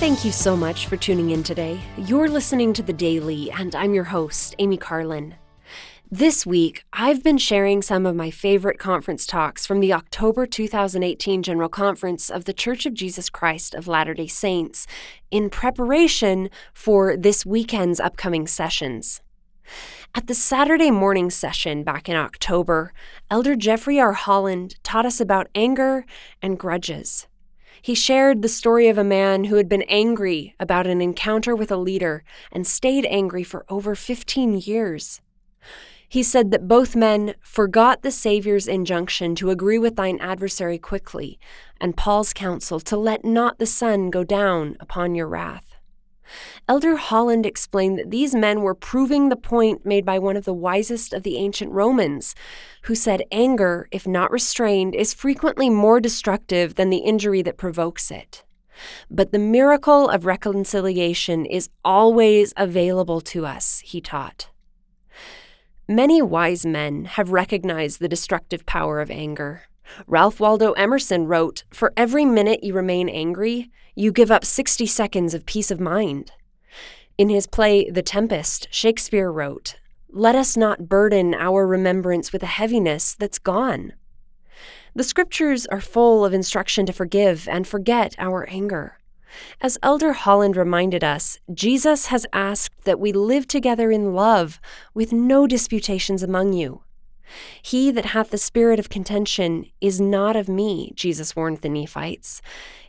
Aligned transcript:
Thank 0.00 0.24
you 0.24 0.32
so 0.32 0.56
much 0.56 0.86
for 0.86 0.96
tuning 0.96 1.28
in 1.28 1.42
today. 1.42 1.78
You're 1.98 2.30
listening 2.30 2.72
to 2.72 2.82
The 2.82 2.90
Daily, 2.90 3.50
and 3.50 3.76
I'm 3.76 3.92
your 3.92 4.04
host, 4.04 4.54
Amy 4.58 4.78
Carlin. 4.78 5.34
This 6.10 6.46
week, 6.46 6.84
I've 6.94 7.22
been 7.22 7.36
sharing 7.36 7.82
some 7.82 8.06
of 8.06 8.16
my 8.16 8.30
favorite 8.30 8.78
conference 8.78 9.26
talks 9.26 9.66
from 9.66 9.80
the 9.80 9.92
October 9.92 10.46
2018 10.46 11.42
General 11.42 11.68
Conference 11.68 12.30
of 12.30 12.46
The 12.46 12.54
Church 12.54 12.86
of 12.86 12.94
Jesus 12.94 13.28
Christ 13.28 13.74
of 13.74 13.86
Latter 13.86 14.14
day 14.14 14.26
Saints 14.26 14.86
in 15.30 15.50
preparation 15.50 16.48
for 16.72 17.14
this 17.14 17.44
weekend's 17.44 18.00
upcoming 18.00 18.46
sessions. 18.46 19.20
At 20.14 20.28
the 20.28 20.34
Saturday 20.34 20.90
morning 20.90 21.28
session 21.28 21.84
back 21.84 22.08
in 22.08 22.16
October, 22.16 22.94
Elder 23.30 23.54
Jeffrey 23.54 24.00
R. 24.00 24.14
Holland 24.14 24.76
taught 24.82 25.04
us 25.04 25.20
about 25.20 25.50
anger 25.54 26.06
and 26.40 26.58
grudges. 26.58 27.26
He 27.82 27.94
shared 27.94 28.42
the 28.42 28.48
story 28.48 28.88
of 28.88 28.98
a 28.98 29.04
man 29.04 29.44
who 29.44 29.56
had 29.56 29.68
been 29.68 29.82
angry 29.82 30.54
about 30.60 30.86
an 30.86 31.00
encounter 31.00 31.56
with 31.56 31.70
a 31.70 31.76
leader 31.76 32.24
and 32.52 32.66
stayed 32.66 33.06
angry 33.06 33.42
for 33.42 33.64
over 33.68 33.94
15 33.94 34.58
years. 34.58 35.20
He 36.08 36.22
said 36.22 36.50
that 36.50 36.66
both 36.66 36.96
men 36.96 37.34
forgot 37.40 38.02
the 38.02 38.10
Saviour's 38.10 38.66
injunction 38.66 39.34
to 39.36 39.50
agree 39.50 39.78
with 39.78 39.94
thine 39.94 40.18
adversary 40.20 40.76
quickly, 40.76 41.38
and 41.80 41.96
Paul's 41.96 42.32
counsel 42.32 42.80
to 42.80 42.96
let 42.96 43.24
not 43.24 43.58
the 43.58 43.66
sun 43.66 44.10
go 44.10 44.24
down 44.24 44.76
upon 44.80 45.14
your 45.14 45.28
wrath. 45.28 45.69
Elder 46.68 46.96
Holland 46.96 47.46
explained 47.46 47.98
that 47.98 48.10
these 48.10 48.34
men 48.34 48.62
were 48.62 48.74
proving 48.74 49.28
the 49.28 49.36
point 49.36 49.84
made 49.84 50.04
by 50.04 50.18
one 50.18 50.36
of 50.36 50.44
the 50.44 50.54
wisest 50.54 51.12
of 51.12 51.22
the 51.22 51.36
ancient 51.36 51.72
Romans, 51.72 52.34
who 52.82 52.94
said 52.94 53.24
anger, 53.32 53.88
if 53.90 54.06
not 54.06 54.30
restrained, 54.30 54.94
is 54.94 55.14
frequently 55.14 55.68
more 55.68 56.00
destructive 56.00 56.76
than 56.76 56.90
the 56.90 56.98
injury 56.98 57.42
that 57.42 57.56
provokes 57.56 58.10
it. 58.10 58.44
But 59.10 59.32
the 59.32 59.38
miracle 59.38 60.08
of 60.08 60.26
reconciliation 60.26 61.44
is 61.44 61.68
always 61.84 62.52
available 62.56 63.20
to 63.22 63.44
us, 63.44 63.80
he 63.84 64.00
taught. 64.00 64.48
Many 65.88 66.22
wise 66.22 66.64
men 66.64 67.04
have 67.06 67.32
recognized 67.32 68.00
the 68.00 68.08
destructive 68.08 68.64
power 68.64 69.00
of 69.00 69.10
anger. 69.10 69.62
Ralph 70.06 70.40
Waldo 70.40 70.72
Emerson 70.72 71.26
wrote 71.26 71.64
For 71.70 71.92
every 71.96 72.24
minute 72.24 72.62
you 72.62 72.74
remain 72.74 73.08
angry, 73.08 73.70
you 73.94 74.12
give 74.12 74.30
up 74.30 74.44
60 74.44 74.86
seconds 74.86 75.34
of 75.34 75.46
peace 75.46 75.70
of 75.70 75.80
mind. 75.80 76.32
In 77.18 77.28
his 77.28 77.46
play 77.46 77.90
The 77.90 78.02
Tempest, 78.02 78.68
Shakespeare 78.70 79.30
wrote, 79.30 79.76
Let 80.08 80.34
us 80.34 80.56
not 80.56 80.88
burden 80.88 81.34
our 81.34 81.66
remembrance 81.66 82.32
with 82.32 82.42
a 82.42 82.46
heaviness 82.46 83.14
that's 83.14 83.38
gone. 83.38 83.92
The 84.94 85.04
scriptures 85.04 85.66
are 85.66 85.80
full 85.80 86.24
of 86.24 86.34
instruction 86.34 86.86
to 86.86 86.92
forgive 86.92 87.48
and 87.48 87.66
forget 87.66 88.14
our 88.18 88.48
anger. 88.48 88.98
As 89.60 89.78
Elder 89.82 90.12
Holland 90.12 90.56
reminded 90.56 91.04
us, 91.04 91.38
Jesus 91.52 92.06
has 92.06 92.26
asked 92.32 92.84
that 92.84 92.98
we 92.98 93.12
live 93.12 93.46
together 93.46 93.90
in 93.90 94.14
love, 94.14 94.60
with 94.92 95.12
no 95.12 95.46
disputations 95.46 96.22
among 96.22 96.52
you. 96.52 96.82
He 97.62 97.90
that 97.90 98.06
hath 98.06 98.30
the 98.30 98.38
spirit 98.38 98.78
of 98.78 98.88
contention 98.88 99.66
is 99.80 100.00
not 100.00 100.36
of 100.36 100.48
me, 100.48 100.92
Jesus 100.94 101.34
warned 101.34 101.58
the 101.58 101.68
Nephites. 101.68 102.42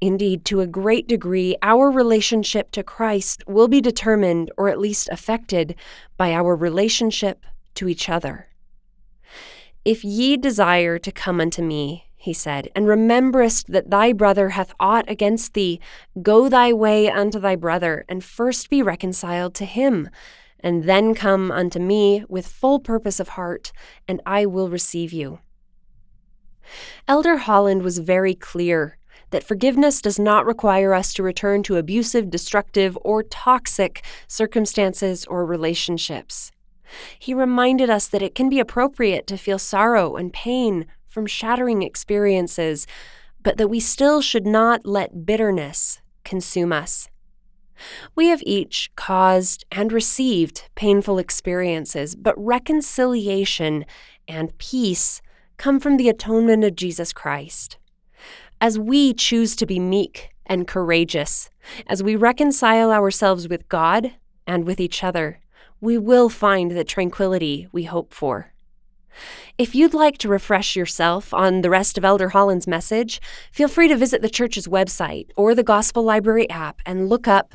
Indeed, 0.00 0.44
to 0.46 0.60
a 0.60 0.66
great 0.66 1.06
degree, 1.06 1.56
our 1.62 1.88
relationship 1.88 2.72
to 2.72 2.82
Christ 2.82 3.44
will 3.46 3.68
be 3.68 3.80
determined, 3.80 4.50
or 4.58 4.68
at 4.68 4.80
least 4.80 5.08
affected, 5.12 5.76
by 6.16 6.32
our 6.32 6.56
relationship 6.56 7.46
to 7.74 7.88
each 7.88 8.08
other. 8.08 8.48
If 9.84 10.04
ye 10.04 10.36
desire 10.36 10.98
to 10.98 11.12
come 11.12 11.40
unto 11.40 11.62
me, 11.62 12.06
he 12.16 12.32
said, 12.32 12.68
and 12.76 12.86
rememberest 12.86 13.72
that 13.72 13.90
thy 13.90 14.12
brother 14.12 14.50
hath 14.50 14.74
aught 14.78 15.04
against 15.08 15.54
thee, 15.54 15.80
go 16.22 16.48
thy 16.48 16.72
way 16.72 17.10
unto 17.10 17.40
thy 17.40 17.56
brother, 17.56 18.04
and 18.08 18.22
first 18.22 18.70
be 18.70 18.80
reconciled 18.80 19.54
to 19.54 19.64
him 19.64 20.08
and 20.62 20.84
then 20.84 21.14
come 21.14 21.50
unto 21.50 21.78
me 21.78 22.24
with 22.28 22.46
full 22.46 22.78
purpose 22.78 23.18
of 23.20 23.30
heart, 23.30 23.72
and 24.06 24.20
I 24.24 24.46
will 24.46 24.68
receive 24.68 25.12
you. 25.12 25.40
Elder 27.08 27.36
Holland 27.38 27.82
was 27.82 27.98
very 27.98 28.34
clear 28.34 28.98
that 29.30 29.44
forgiveness 29.44 30.00
does 30.00 30.18
not 30.18 30.46
require 30.46 30.94
us 30.94 31.12
to 31.14 31.22
return 31.22 31.62
to 31.64 31.76
abusive, 31.76 32.30
destructive, 32.30 32.96
or 33.02 33.22
toxic 33.22 34.04
circumstances 34.28 35.24
or 35.26 35.44
relationships. 35.44 36.52
He 37.18 37.34
reminded 37.34 37.90
us 37.90 38.06
that 38.08 38.22
it 38.22 38.34
can 38.34 38.48
be 38.48 38.60
appropriate 38.60 39.26
to 39.28 39.38
feel 39.38 39.58
sorrow 39.58 40.16
and 40.16 40.32
pain 40.32 40.86
from 41.08 41.26
shattering 41.26 41.82
experiences, 41.82 42.86
but 43.42 43.56
that 43.56 43.68
we 43.68 43.80
still 43.80 44.20
should 44.20 44.46
not 44.46 44.86
let 44.86 45.26
bitterness 45.26 46.00
consume 46.24 46.72
us. 46.72 47.08
We 48.14 48.28
have 48.28 48.42
each 48.44 48.90
caused 48.96 49.64
and 49.72 49.92
received 49.92 50.68
painful 50.74 51.18
experiences, 51.18 52.14
but 52.14 52.34
reconciliation 52.36 53.84
and 54.28 54.56
peace 54.58 55.22
come 55.56 55.80
from 55.80 55.96
the 55.96 56.08
atonement 56.08 56.64
of 56.64 56.76
Jesus 56.76 57.12
Christ. 57.12 57.78
As 58.60 58.78
we 58.78 59.12
choose 59.14 59.56
to 59.56 59.66
be 59.66 59.78
meek 59.78 60.30
and 60.46 60.66
courageous, 60.66 61.50
as 61.86 62.02
we 62.02 62.16
reconcile 62.16 62.90
ourselves 62.90 63.48
with 63.48 63.68
God 63.68 64.12
and 64.46 64.64
with 64.64 64.80
each 64.80 65.02
other, 65.02 65.40
we 65.80 65.98
will 65.98 66.28
find 66.28 66.70
the 66.70 66.84
tranquility 66.84 67.68
we 67.72 67.84
hope 67.84 68.14
for. 68.14 68.52
If 69.58 69.74
you'd 69.74 69.94
like 69.94 70.16
to 70.18 70.28
refresh 70.28 70.74
yourself 70.74 71.34
on 71.34 71.60
the 71.60 71.70
rest 71.70 71.98
of 71.98 72.04
Elder 72.04 72.30
Holland's 72.30 72.66
message, 72.66 73.20
feel 73.52 73.68
free 73.68 73.88
to 73.88 73.96
visit 73.96 74.22
the 74.22 74.30
church's 74.30 74.66
website 74.66 75.30
or 75.36 75.54
the 75.54 75.62
Gospel 75.62 76.02
Library 76.02 76.48
app 76.48 76.80
and 76.86 77.08
look 77.08 77.28
up 77.28 77.54